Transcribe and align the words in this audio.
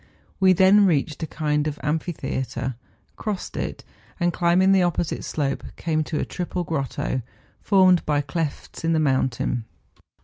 We 0.39 0.51
then 0.53 0.87
reached 0.87 1.21
a 1.21 1.27
36 1.27 1.39
MOUNTAIN 1.41 1.59
ADVENTURES. 1.59 1.75
kind 1.75 1.85
of 1.85 1.87
amphitheatre, 1.87 2.75
crossed 3.17 3.55
it, 3.55 3.83
and, 4.19 4.33
climbing 4.33 4.71
the 4.71 4.81
opposite 4.81 5.23
slope, 5.23 5.63
came 5.75 6.03
to 6.05 6.19
a 6.19 6.25
triple 6.25 6.63
grotto, 6.63 7.21
formed 7.61 8.03
by 8.03 8.21
clefts 8.21 8.83
in 8.83 8.93
the 8.93 8.99
mountains. 8.99 9.63